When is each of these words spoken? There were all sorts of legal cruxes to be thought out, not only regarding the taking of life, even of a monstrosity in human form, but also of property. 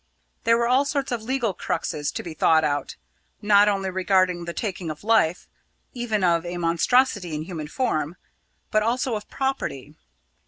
There 0.45 0.57
were 0.57 0.67
all 0.67 0.83
sorts 0.83 1.11
of 1.11 1.21
legal 1.21 1.53
cruxes 1.53 2.11
to 2.15 2.23
be 2.23 2.33
thought 2.33 2.63
out, 2.63 2.95
not 3.39 3.67
only 3.69 3.91
regarding 3.91 4.45
the 4.45 4.51
taking 4.53 4.89
of 4.89 5.03
life, 5.03 5.47
even 5.93 6.23
of 6.23 6.43
a 6.43 6.57
monstrosity 6.57 7.35
in 7.35 7.43
human 7.43 7.67
form, 7.67 8.15
but 8.71 8.81
also 8.81 9.15
of 9.15 9.29
property. 9.29 9.93